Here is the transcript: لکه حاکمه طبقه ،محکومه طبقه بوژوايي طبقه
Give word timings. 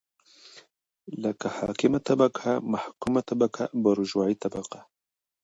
لکه 1.23 1.47
حاکمه 1.57 1.99
طبقه 2.09 2.51
،محکومه 2.73 3.21
طبقه 3.29 3.63
بوژوايي 3.83 4.35
طبقه 4.43 4.79